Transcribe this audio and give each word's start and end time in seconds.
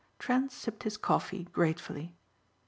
Trent 0.17 0.51
sipped 0.51 0.81
his 0.81 0.97
coffee 0.97 1.43
gratefully. 1.53 2.15